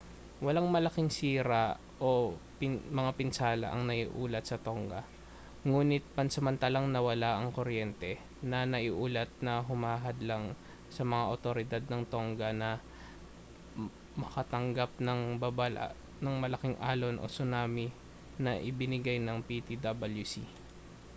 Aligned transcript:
walang 0.43 0.65
malaking 0.75 1.09
sira 1.17 1.65
o 2.09 2.33
mga 2.99 3.11
pinsala 3.19 3.67
ang 3.69 3.81
naiulat 3.89 4.43
sa 4.49 4.57
tonga 4.67 5.01
ngunit 5.67 6.01
pansamantalang 6.17 6.87
nawala 6.89 7.29
ang 7.37 7.49
kuryente 7.57 8.11
na 8.49 8.59
naiulat 8.73 9.29
na 9.45 9.53
humadlang 9.67 10.45
sa 10.95 11.03
mga 11.11 11.25
awtoridad 11.31 11.83
ng 11.87 12.01
tongga 12.13 12.49
na 12.61 12.71
makatanggap 14.23 14.89
ng 15.05 15.21
babala 15.43 15.87
ng 16.23 16.33
malaking 16.43 16.77
alon 16.91 17.15
o 17.23 17.29
tsunami 17.33 17.87
na 18.43 18.51
ibinibigay 18.69 19.17
ng 19.21 19.37
ptwc 19.47 20.33